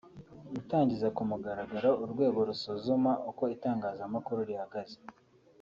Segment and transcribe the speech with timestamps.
[0.53, 4.97] gutangiza ku mugaragaro urwego rusuzuma uko itangazamakuru rihagaze